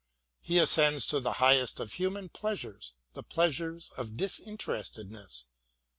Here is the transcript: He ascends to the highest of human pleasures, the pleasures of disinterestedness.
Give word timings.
He 0.41 0.57
ascends 0.57 1.05
to 1.05 1.19
the 1.19 1.33
highest 1.33 1.79
of 1.79 1.93
human 1.93 2.27
pleasures, 2.29 2.93
the 3.13 3.21
pleasures 3.21 3.91
of 3.95 4.17
disinterestedness. 4.17 5.45